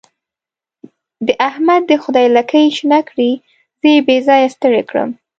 [1.25, 3.31] د احمد دې خدای لکۍ شنه کړي؛
[3.81, 5.09] زه يې بې ځايه ستړی کړم.